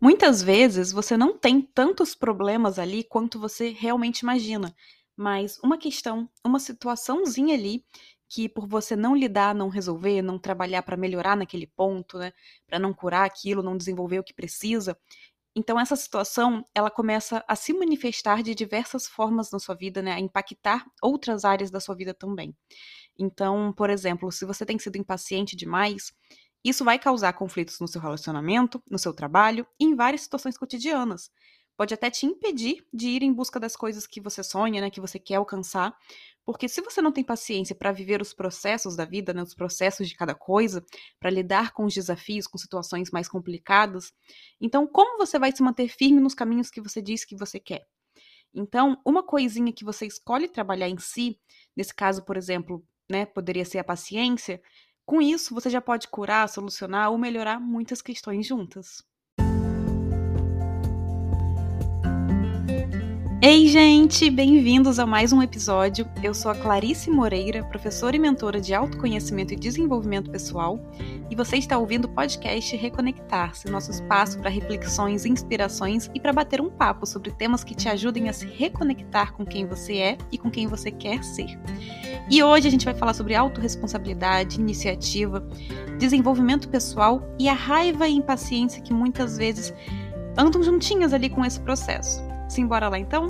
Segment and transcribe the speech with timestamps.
[0.00, 4.74] Muitas vezes você não tem tantos problemas ali quanto você realmente imagina,
[5.16, 7.84] mas uma questão, uma situaçãozinha ali
[8.28, 12.32] que por você não lidar, não resolver, não trabalhar para melhorar naquele ponto, né,
[12.66, 14.96] para não curar aquilo, não desenvolver o que precisa,
[15.56, 20.12] então essa situação, ela começa a se manifestar de diversas formas na sua vida, né,
[20.12, 22.56] a impactar outras áreas da sua vida também.
[23.18, 26.12] Então, por exemplo, se você tem sido impaciente demais,
[26.64, 31.30] isso vai causar conflitos no seu relacionamento, no seu trabalho e em várias situações cotidianas.
[31.76, 35.00] Pode até te impedir de ir em busca das coisas que você sonha, né, que
[35.00, 35.96] você quer alcançar,
[36.44, 40.06] porque se você não tem paciência para viver os processos da vida, né, os processos
[40.06, 40.84] de cada coisa,
[41.18, 44.12] para lidar com os desafios, com situações mais complicadas,
[44.60, 47.86] então como você vai se manter firme nos caminhos que você diz que você quer?
[48.54, 51.38] Então, uma coisinha que você escolhe trabalhar em si,
[51.76, 54.60] nesse caso, por exemplo, né, poderia ser a paciência,
[55.10, 59.04] com isso, você já pode curar, solucionar ou melhorar muitas questões juntas.
[63.42, 64.28] Ei, gente!
[64.28, 66.06] Bem-vindos a mais um episódio.
[66.22, 70.78] Eu sou a Clarice Moreira, professora e mentora de autoconhecimento e desenvolvimento pessoal,
[71.30, 76.60] e você está ouvindo o podcast Reconectar-se, nosso espaço para reflexões, inspirações e para bater
[76.60, 80.36] um papo sobre temas que te ajudem a se reconectar com quem você é e
[80.36, 81.58] com quem você quer ser.
[82.30, 85.48] E hoje a gente vai falar sobre autorresponsabilidade, iniciativa,
[85.98, 89.72] desenvolvimento pessoal e a raiva e impaciência que muitas vezes
[90.36, 92.29] andam juntinhas ali com esse processo.
[92.50, 93.28] Simbora lá então?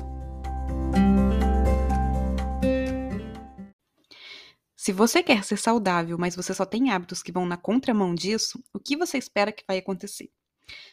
[4.75, 8.65] Se você quer ser saudável, mas você só tem hábitos que vão na contramão disso,
[8.73, 10.31] o que você espera que vai acontecer?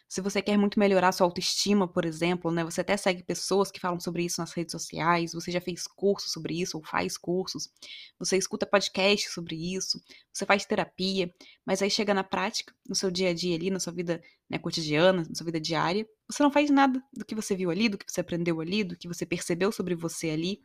[0.08, 3.80] Se você quer muito melhorar sua autoestima, por exemplo, né, você até segue pessoas que
[3.80, 7.70] falam sobre isso nas redes sociais, você já fez curso sobre isso ou faz cursos,
[8.18, 11.34] você escuta podcast sobre isso, você faz terapia,
[11.66, 14.58] mas aí chega na prática, no seu dia a dia ali, na sua vida né,
[14.58, 17.98] cotidiana, na sua vida diária, você não faz nada do que você viu ali, do
[17.98, 20.62] que você aprendeu ali, do que você percebeu sobre você ali,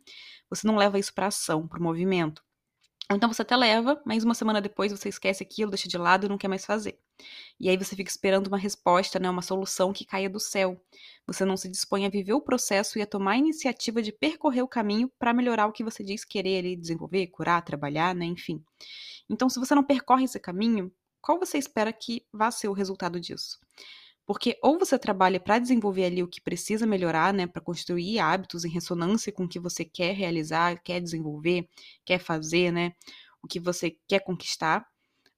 [0.49, 2.41] você não leva isso para ação, para o movimento.
[3.09, 6.25] Ou então você até leva, mas uma semana depois você esquece aquilo, deixa de lado
[6.25, 6.99] e não quer mais fazer.
[7.59, 10.81] E aí você fica esperando uma resposta, né, uma solução que caia do céu.
[11.27, 14.61] Você não se dispõe a viver o processo e a tomar a iniciativa de percorrer
[14.63, 18.63] o caminho para melhorar o que você diz querer ali, desenvolver, curar, trabalhar, né, enfim.
[19.29, 20.91] Então, se você não percorre esse caminho,
[21.21, 23.59] qual você espera que vá ser o resultado disso?
[24.25, 28.65] Porque ou você trabalha para desenvolver ali o que precisa melhorar, né, para construir hábitos
[28.65, 31.67] em ressonância com o que você quer realizar, quer desenvolver,
[32.05, 32.93] quer fazer, né,
[33.41, 34.85] o que você quer conquistar,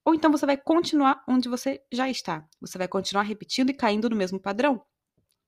[0.05, 2.47] ou então você vai continuar onde você já está.
[2.61, 4.83] Você vai continuar repetindo e caindo no mesmo padrão.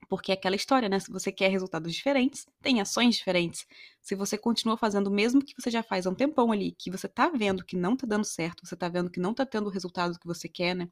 [0.10, 1.00] Porque é aquela história, né?
[1.00, 3.68] Se você quer resultados diferentes, tem ações diferentes.
[4.02, 6.90] Se você continua fazendo o mesmo que você já faz há um tempão ali, que
[6.90, 9.68] você tá vendo que não tá dando certo, você tá vendo que não tá tendo
[9.68, 10.90] o resultado que você quer, né?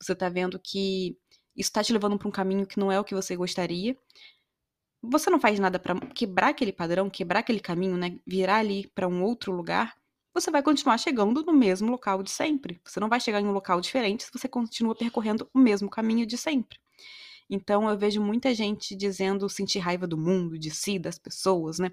[0.00, 1.16] Você tá vendo que
[1.56, 3.96] isso está te levando para um caminho que não é o que você gostaria.
[5.02, 8.18] Você não faz nada para quebrar aquele padrão, quebrar aquele caminho, né?
[8.26, 9.94] Virar ali para um outro lugar.
[10.32, 12.80] Você vai continuar chegando no mesmo local de sempre.
[12.84, 16.24] Você não vai chegar em um local diferente se você continua percorrendo o mesmo caminho
[16.24, 16.78] de sempre.
[17.50, 21.92] Então eu vejo muita gente dizendo sentir raiva do mundo, de si, das pessoas, né?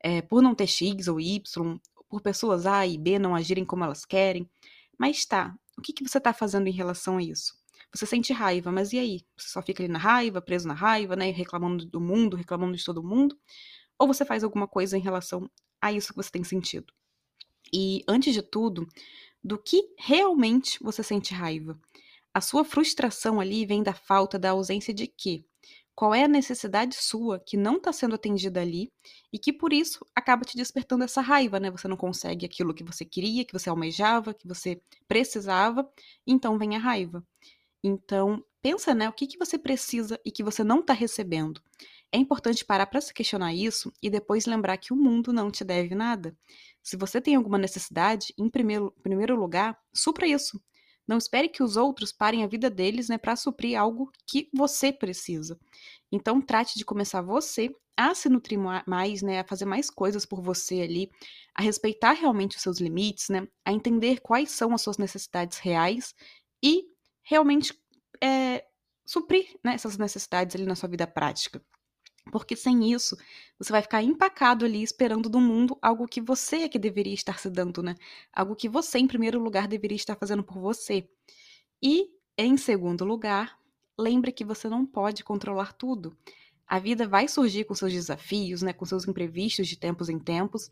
[0.00, 1.78] É, por não ter X ou Y,
[2.08, 4.50] por pessoas A e B não agirem como elas querem.
[4.98, 7.61] Mas tá, o que, que você está fazendo em relação a isso?
[7.94, 9.20] Você sente raiva, mas e aí?
[9.36, 11.30] Você só fica ali na raiva, preso na raiva, né?
[11.30, 13.38] Reclamando do mundo, reclamando de todo mundo?
[13.98, 16.92] Ou você faz alguma coisa em relação a isso que você tem sentido?
[17.72, 18.86] E, antes de tudo,
[19.42, 21.78] do que realmente você sente raiva?
[22.34, 25.44] A sua frustração ali vem da falta, da ausência de quê?
[25.94, 28.90] Qual é a necessidade sua que não está sendo atendida ali
[29.30, 31.70] e que por isso acaba te despertando essa raiva, né?
[31.70, 35.86] Você não consegue aquilo que você queria, que você almejava, que você precisava,
[36.26, 37.22] então vem a raiva.
[37.82, 41.60] Então, pensa, né, o que, que você precisa e que você não está recebendo.
[42.12, 45.64] É importante parar para se questionar isso e depois lembrar que o mundo não te
[45.64, 46.36] deve nada.
[46.82, 50.62] Se você tem alguma necessidade, em primeiro, primeiro lugar, supra isso.
[51.08, 54.92] Não espere que os outros parem a vida deles né, para suprir algo que você
[54.92, 55.58] precisa.
[56.10, 60.40] Então, trate de começar você a se nutrir mais, né, a fazer mais coisas por
[60.40, 61.10] você ali,
[61.54, 66.14] a respeitar realmente os seus limites, né, a entender quais são as suas necessidades reais
[66.62, 66.84] e
[67.22, 67.74] realmente
[68.22, 68.64] é,
[69.04, 71.60] suprir né, essas necessidades ali na sua vida prática.
[72.30, 73.16] Porque sem isso,
[73.58, 77.40] você vai ficar empacado ali esperando do mundo algo que você é que deveria estar
[77.40, 77.96] se dando, né?
[78.32, 81.08] Algo que você, em primeiro lugar, deveria estar fazendo por você.
[81.82, 82.08] E,
[82.38, 83.58] em segundo lugar,
[83.98, 86.16] lembre que você não pode controlar tudo.
[86.64, 90.70] A vida vai surgir com seus desafios, né, com seus imprevistos de tempos em tempos,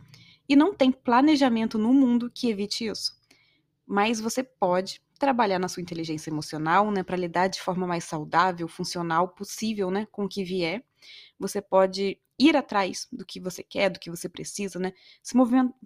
[0.49, 3.13] e não tem planejamento no mundo que evite isso.
[3.85, 8.67] Mas você pode trabalhar na sua inteligência emocional, né, para lidar de forma mais saudável,
[8.67, 10.83] funcional possível, né, com o que vier.
[11.39, 15.77] Você pode ir atrás do que você quer, do que você precisa, né, se movimentar,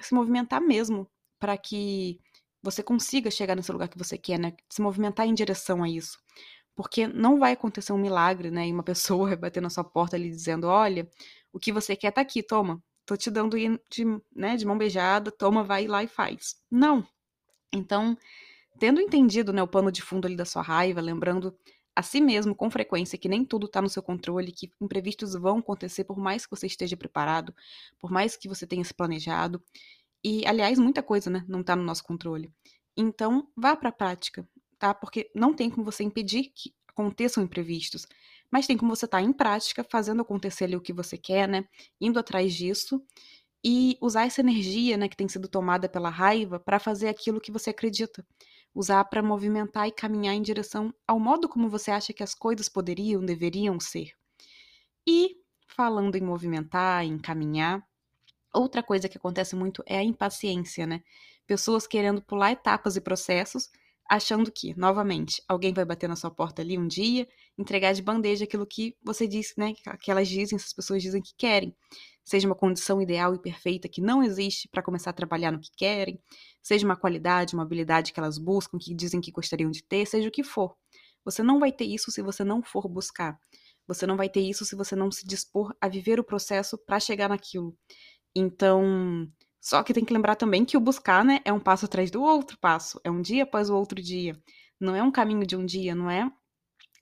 [0.00, 2.18] se movimentar mesmo para que
[2.62, 6.18] você consiga chegar nesse lugar que você quer, né, se movimentar em direção a isso.
[6.74, 10.30] Porque não vai acontecer um milagre, né, e uma pessoa bater na sua porta ali
[10.30, 11.08] dizendo, olha,
[11.52, 14.04] o que você quer tá aqui, toma, tô te dando de,
[14.34, 16.56] né, de mão beijada, toma, vai lá e faz.
[16.70, 17.06] Não.
[17.72, 18.16] Então,
[18.80, 21.56] tendo entendido né, o pano de fundo ali da sua raiva, lembrando
[21.94, 25.58] a si mesmo com frequência que nem tudo está no seu controle, que imprevistos vão
[25.58, 27.54] acontecer por mais que você esteja preparado,
[27.98, 29.62] por mais que você tenha se planejado.
[30.24, 32.50] E, aliás, muita coisa né, não está no nosso controle.
[32.96, 34.48] Então, vá para a prática,
[34.78, 34.94] tá?
[34.94, 38.06] Porque não tem como você impedir que aconteçam imprevistos
[38.50, 41.48] mas tem como você estar tá em prática, fazendo acontecer ali o que você quer,
[41.48, 41.64] né?
[42.00, 43.00] Indo atrás disso
[43.64, 47.52] e usar essa energia, né, que tem sido tomada pela raiva para fazer aquilo que
[47.52, 48.26] você acredita.
[48.74, 52.68] Usar para movimentar e caminhar em direção ao modo como você acha que as coisas
[52.68, 54.12] poderiam, deveriam ser.
[55.06, 55.36] E
[55.66, 57.82] falando em movimentar, em caminhar,
[58.54, 61.02] outra coisa que acontece muito é a impaciência, né?
[61.46, 63.70] Pessoas querendo pular etapas e processos
[64.10, 68.42] achando que, novamente, alguém vai bater na sua porta ali um dia, entregar de bandeja
[68.44, 71.72] aquilo que você disse, né, que elas dizem, essas pessoas dizem que querem.
[72.24, 75.70] Seja uma condição ideal e perfeita que não existe para começar a trabalhar no que
[75.76, 76.20] querem,
[76.60, 80.28] seja uma qualidade, uma habilidade que elas buscam, que dizem que gostariam de ter, seja
[80.28, 80.74] o que for.
[81.24, 83.38] Você não vai ter isso se você não for buscar.
[83.86, 86.98] Você não vai ter isso se você não se dispor a viver o processo para
[86.98, 87.76] chegar naquilo.
[88.34, 89.28] Então,
[89.60, 92.22] só que tem que lembrar também que o buscar, né, é um passo atrás do
[92.22, 94.40] outro passo, é um dia após o outro dia.
[94.80, 96.30] Não é um caminho de um dia, não é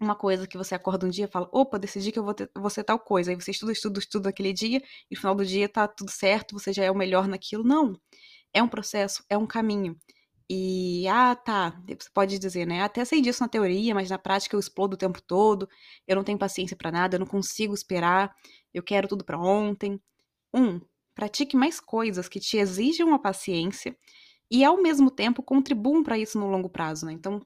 [0.00, 2.50] uma coisa que você acorda um dia e fala, opa, decidi que eu vou, ter,
[2.56, 3.30] vou ser tal coisa.
[3.30, 4.78] Aí você estuda, estuda, estuda aquele dia,
[5.10, 7.64] e no final do dia tá tudo certo, você já é o melhor naquilo.
[7.64, 7.94] Não.
[8.52, 9.96] É um processo, é um caminho.
[10.50, 12.82] E, ah, tá, você pode dizer, né?
[12.82, 15.68] Até sei disso na teoria, mas na prática eu explodo o tempo todo,
[16.06, 18.34] eu não tenho paciência para nada, eu não consigo esperar,
[18.72, 20.00] eu quero tudo para ontem.
[20.54, 20.80] Um,
[21.18, 23.98] Pratique mais coisas que te exijam a paciência
[24.48, 27.06] e, ao mesmo tempo, contribuam para isso no longo prazo.
[27.06, 27.12] Né?
[27.12, 27.44] Então,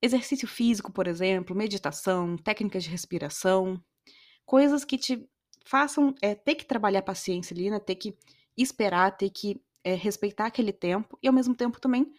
[0.00, 3.78] exercício físico, por exemplo, meditação, técnicas de respiração,
[4.46, 5.28] coisas que te
[5.62, 7.78] façam é, ter que trabalhar a paciência ali, né?
[7.78, 8.16] ter que
[8.56, 12.10] esperar, ter que é, respeitar aquele tempo e, ao mesmo tempo, também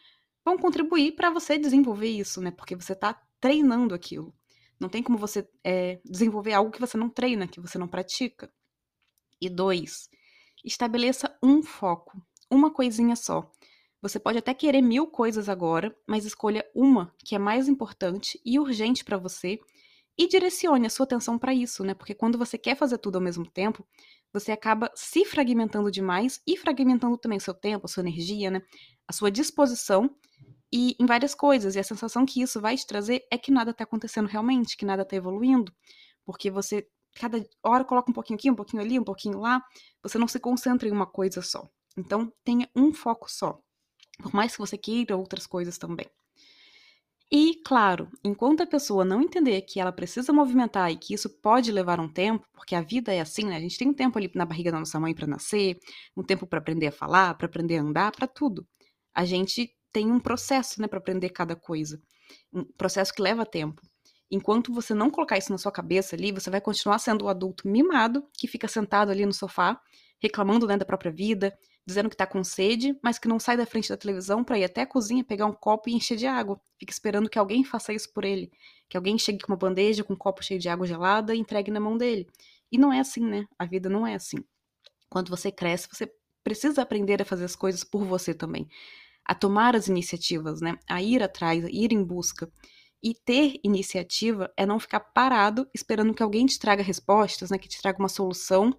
[0.46, 2.52] vão contribuir para você desenvolver isso, né?
[2.52, 4.32] Porque você está treinando aquilo.
[4.80, 8.54] Não tem como você é, desenvolver algo que você não treina, que você não pratica.
[9.42, 10.08] E dois,
[10.64, 13.52] Estabeleça um foco, uma coisinha só.
[14.02, 18.60] Você pode até querer mil coisas agora, mas escolha uma que é mais importante e
[18.60, 19.60] urgente para você
[20.18, 21.94] e direcione a sua atenção para isso, né?
[21.94, 23.86] Porque quando você quer fazer tudo ao mesmo tempo,
[24.32, 28.62] você acaba se fragmentando demais e fragmentando também o seu tempo, a sua energia, né?
[29.08, 30.16] A sua disposição
[30.72, 31.76] e em várias coisas.
[31.76, 34.86] E a sensação que isso vai te trazer é que nada está acontecendo realmente, que
[34.86, 35.74] nada está evoluindo,
[36.26, 39.62] porque você cada hora coloca um pouquinho aqui, um pouquinho ali, um pouquinho lá.
[40.02, 41.68] Você não se concentra em uma coisa só.
[41.98, 43.60] Então, tenha um foco só.
[44.22, 46.08] Por mais que você queira outras coisas também.
[47.32, 51.72] E, claro, enquanto a pessoa não entender que ela precisa movimentar e que isso pode
[51.72, 53.56] levar um tempo, porque a vida é assim, né?
[53.58, 55.80] A gente tem um tempo ali na barriga da nossa mãe para nascer,
[56.16, 58.68] um tempo para aprender a falar, para aprender a andar, para tudo.
[59.16, 62.00] A gente tem um processo, né, para aprender cada coisa.
[62.54, 63.82] Um processo que leva tempo.
[64.30, 67.68] Enquanto você não colocar isso na sua cabeça ali, você vai continuar sendo o adulto
[67.68, 69.80] mimado que fica sentado ali no sofá,
[70.20, 73.66] reclamando né, da própria vida, dizendo que tá com sede, mas que não sai da
[73.66, 76.60] frente da televisão para ir até a cozinha pegar um copo e encher de água.
[76.80, 78.52] Fica esperando que alguém faça isso por ele,
[78.90, 81.72] que alguém chegue com uma bandeja com um copo cheio de água gelada e entregue
[81.72, 82.28] na mão dele.
[82.72, 83.46] E não é assim, né?
[83.60, 84.38] A vida não é assim.
[85.10, 86.12] Quando você cresce, você
[86.44, 88.68] precisa aprender a fazer as coisas por você também,
[89.26, 90.78] a tomar as iniciativas, né?
[90.90, 92.52] A ir atrás, a ir em busca.
[93.04, 97.68] E ter iniciativa é não ficar parado esperando que alguém te traga respostas, né, que
[97.68, 98.74] te traga uma solução,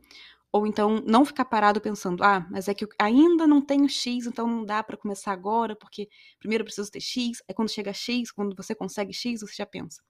[0.50, 4.24] ou então não ficar parado pensando, ah, mas é que eu ainda não tenho X,
[4.24, 7.92] então não dá para começar agora, porque primeiro eu preciso ter X, aí quando chega
[7.92, 10.00] X, quando você consegue X, você já pensa,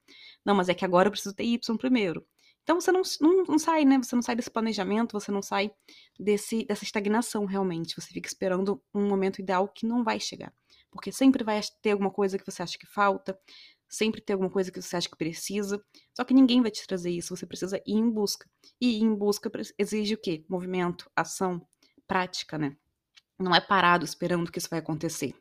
[0.45, 2.25] não, mas é que agora eu preciso ter Y primeiro.
[2.65, 3.99] Então você não, não, não, sai, né?
[3.99, 5.71] Você não sai desse planejamento, você não sai
[6.19, 7.93] desse, dessa estagnação realmente.
[7.95, 10.51] Você fica esperando um momento ideal que não vai chegar.
[10.89, 13.37] Porque sempre vai ter alguma coisa que você acha que falta,
[13.89, 15.83] Sempre tem alguma coisa que você acha que precisa.
[16.15, 17.35] Só que ninguém vai te trazer isso.
[17.35, 18.49] Você precisa ir em busca.
[18.81, 20.43] E ir em busca exige o quê?
[20.49, 21.65] Movimento, ação,
[22.07, 22.75] prática, né?
[23.39, 25.33] Não é parado esperando que isso vai acontecer.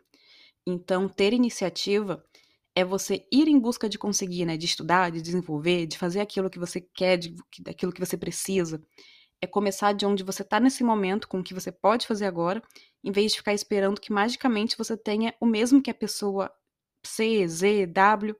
[0.66, 2.24] Então, ter iniciativa
[2.74, 4.56] é você ir em busca de conseguir, né?
[4.56, 8.82] De estudar, de desenvolver, de fazer aquilo que você quer, de, daquilo que você precisa.
[9.40, 12.62] É começar de onde você está nesse momento, com o que você pode fazer agora,
[13.02, 16.50] em vez de ficar esperando que magicamente você tenha o mesmo que a pessoa
[17.04, 18.36] C, Z, W,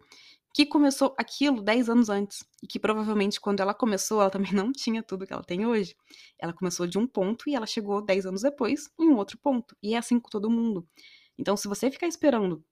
[0.53, 2.45] que começou aquilo 10 anos antes.
[2.63, 5.97] E que provavelmente, quando ela começou, ela também não tinha tudo que ela tem hoje.
[6.39, 9.77] Ela começou de um ponto e ela chegou 10 anos depois em um outro ponto.
[9.83, 10.87] E é assim com todo mundo.
[11.39, 12.65] Então, se você ficar esperando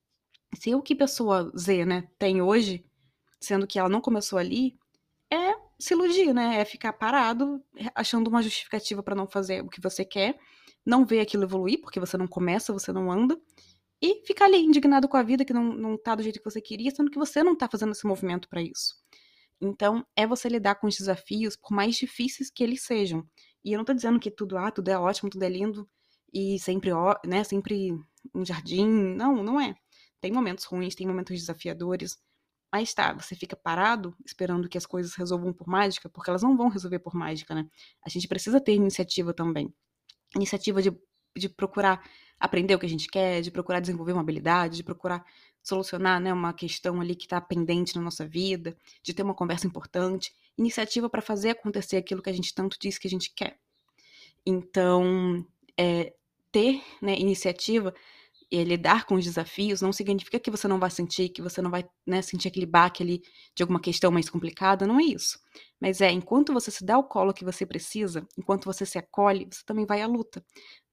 [0.54, 2.84] se o que pessoa Z, né, tem hoje,
[3.40, 4.76] sendo que ela não começou ali,
[5.30, 6.60] é se iludir, né?
[6.60, 7.62] É ficar parado,
[7.94, 10.38] achando uma justificativa para não fazer o que você quer,
[10.84, 13.40] não ver aquilo evoluir, porque você não começa, você não anda,
[14.02, 16.60] e ficar ali indignado com a vida que não, não tá do jeito que você
[16.60, 18.96] queria, sendo que você não tá fazendo esse movimento para isso.
[19.60, 23.24] Então, é você lidar com os desafios, por mais difíceis que eles sejam.
[23.64, 25.88] E eu não tô dizendo que tudo, ah, tudo é ótimo, tudo é lindo,
[26.34, 26.90] e sempre,
[27.24, 27.92] né, sempre
[28.34, 28.86] um jardim.
[29.14, 29.76] Não, não é.
[30.20, 32.18] Tem momentos ruins, tem momentos desafiadores.
[32.72, 36.56] Mas tá, você fica parado esperando que as coisas resolvam por mágica, porque elas não
[36.56, 37.68] vão resolver por mágica, né?
[38.04, 39.72] A gente precisa ter iniciativa também.
[40.34, 40.90] Iniciativa de,
[41.36, 42.02] de procurar
[42.42, 45.24] aprender o que a gente quer, de procurar desenvolver uma habilidade, de procurar
[45.62, 49.64] solucionar né, uma questão ali que está pendente na nossa vida, de ter uma conversa
[49.64, 50.34] importante.
[50.58, 53.56] Iniciativa para fazer acontecer aquilo que a gente tanto diz que a gente quer.
[54.44, 55.46] Então,
[55.78, 56.12] é,
[56.50, 57.94] ter né, iniciativa
[58.50, 61.70] e lidar com os desafios não significa que você não vai sentir, que você não
[61.70, 63.22] vai né, sentir aquele baque ali
[63.54, 65.38] de alguma questão mais complicada, não é isso.
[65.80, 69.48] Mas é, enquanto você se dá o colo que você precisa, enquanto você se acolhe,
[69.50, 70.44] você também vai à luta.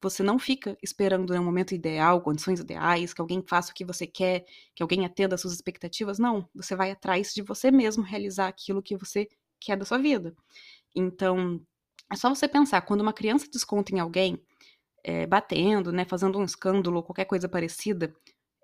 [0.01, 3.83] Você não fica esperando né, um momento ideal, condições ideais, que alguém faça o que
[3.83, 6.19] você quer, que alguém atenda às suas expectativas.
[6.19, 9.27] Não, você vai atrás de você mesmo realizar aquilo que você
[9.59, 10.33] quer da sua vida.
[10.95, 11.61] Então,
[12.11, 14.41] é só você pensar, quando uma criança desconta em alguém,
[15.03, 18.13] é, batendo, né, fazendo um escândalo ou qualquer coisa parecida,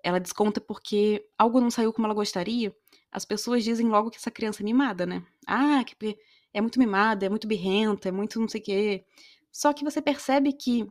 [0.02, 2.74] ela desconta porque algo não saiu como ela gostaria,
[3.10, 5.24] as pessoas dizem logo que essa criança é mimada, né?
[5.46, 6.18] Ah, que
[6.52, 9.04] é muito mimada, é muito birrenta, é muito não sei o quê.
[9.50, 10.86] Só que você percebe que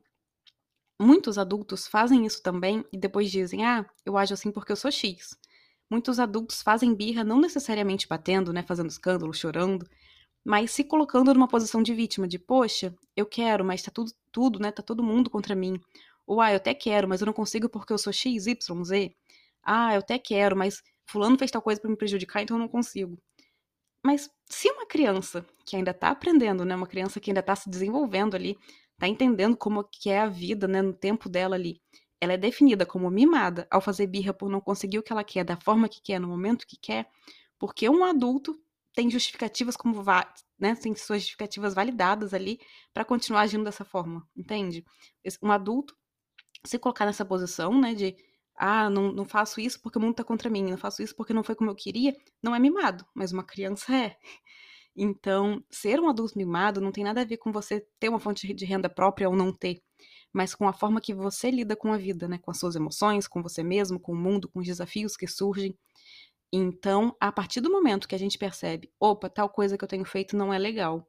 [1.00, 4.92] muitos adultos fazem isso também e depois dizem: ah, eu ajo assim porque eu sou
[4.92, 5.38] X.
[5.90, 9.88] Muitos adultos fazem birra não necessariamente batendo, né, fazendo escândalo, chorando,
[10.44, 14.60] mas se colocando numa posição de vítima, de poxa, eu quero, mas tá tudo, tudo,
[14.60, 14.72] né?
[14.72, 15.80] Tá todo mundo contra mim.
[16.28, 19.16] Ou ah, eu até quero, mas eu não consigo porque eu sou X, Y, Z.
[19.64, 22.68] Ah, eu até quero, mas fulano fez tal coisa para me prejudicar, então eu não
[22.68, 23.18] consigo.
[24.06, 27.70] Mas se uma criança que ainda tá aprendendo, né, uma criança que ainda tá se
[27.70, 28.56] desenvolvendo ali,
[28.98, 31.82] tá entendendo como que é a vida, né, no tempo dela ali,
[32.20, 35.44] ela é definida como mimada ao fazer birra por não conseguir o que ela quer
[35.44, 37.08] da forma que quer, no momento que quer,
[37.60, 38.58] porque um adulto
[38.94, 40.02] tem justificativas como
[40.58, 42.60] né, tem suas justificativas validadas ali
[42.94, 44.86] para continuar agindo dessa forma, entende?
[45.44, 45.96] Um adulto
[46.66, 48.16] se colocar nessa posição, né, de
[48.58, 51.34] ah, não, não faço isso porque o mundo tá contra mim, não faço isso porque
[51.34, 54.18] não foi como eu queria, não é mimado, mas uma criança é.
[54.96, 58.52] Então, ser um adulto mimado não tem nada a ver com você ter uma fonte
[58.54, 59.82] de renda própria ou não ter,
[60.32, 62.38] mas com a forma que você lida com a vida, né?
[62.38, 65.78] Com as suas emoções, com você mesmo, com o mundo, com os desafios que surgem.
[66.52, 70.06] Então, a partir do momento que a gente percebe, opa, tal coisa que eu tenho
[70.06, 71.08] feito não é legal,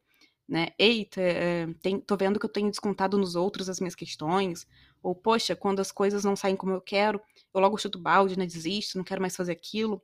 [0.48, 0.68] né?
[0.78, 4.66] Eita, é, tem, tô vendo que eu tenho descontado nos outros as minhas questões,
[5.02, 7.20] ou poxa, quando as coisas não saem como eu quero,
[7.54, 8.46] eu logo chuto balde, né?
[8.46, 10.02] Desisto, não quero mais fazer aquilo.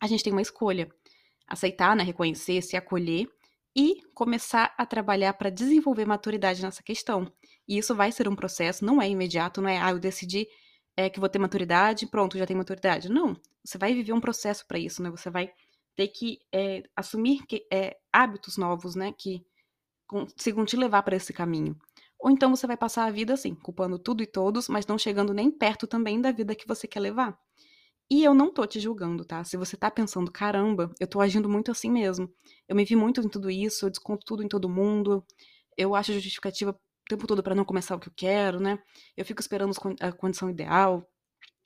[0.00, 0.88] A gente tem uma escolha:
[1.46, 2.02] aceitar, né?
[2.02, 3.28] Reconhecer, se acolher
[3.74, 7.32] e começar a trabalhar para desenvolver maturidade nessa questão.
[7.66, 10.46] E isso vai ser um processo, não é imediato, não é, ah, eu decidi
[10.96, 13.08] é, que vou ter maturidade, pronto, já tenho maturidade.
[13.08, 13.34] Não,
[13.64, 15.10] você vai viver um processo para isso, né?
[15.10, 15.50] Você vai
[15.96, 19.12] ter que é, assumir que, é, hábitos novos, né?
[19.16, 19.44] Que
[20.06, 21.76] consigam te levar para esse caminho.
[22.18, 25.34] Ou então você vai passar a vida assim, culpando tudo e todos, mas não chegando
[25.34, 27.36] nem perto também da vida que você quer levar.
[28.12, 29.42] E eu não tô te julgando, tá?
[29.42, 32.30] Se você tá pensando, caramba, eu tô agindo muito assim mesmo.
[32.68, 35.24] Eu me vi muito em tudo isso, eu desconto tudo em todo mundo.
[35.78, 38.78] Eu acho justificativa o tempo todo para não começar o que eu quero, né?
[39.16, 41.08] Eu fico esperando a condição ideal.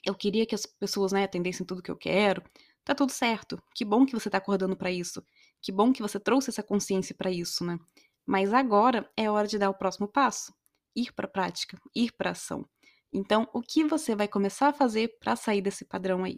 [0.04, 2.44] Eu queria que as pessoas, né, atendessem tudo que eu quero.
[2.84, 3.60] Tá tudo certo.
[3.74, 5.20] Que bom que você tá acordando para isso.
[5.60, 7.76] Que bom que você trouxe essa consciência para isso, né?
[8.24, 10.54] Mas agora é hora de dar o próximo passo.
[10.94, 12.64] Ir para a prática, ir para ação.
[13.16, 16.36] Então, o que você vai começar a fazer para sair desse padrão aí?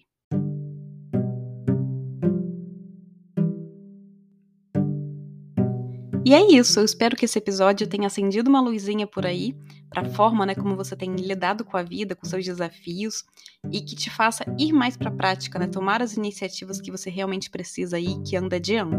[6.24, 9.56] E é isso, eu espero que esse episódio tenha acendido uma luzinha por aí
[9.90, 13.24] para a forma, né, como você tem lidado com a vida, com seus desafios
[13.72, 17.08] e que te faça ir mais para a prática, né, tomar as iniciativas que você
[17.10, 18.98] realmente precisa aí, que anda adiando.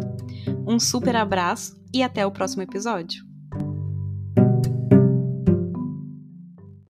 [0.68, 3.29] Um super abraço e até o próximo episódio.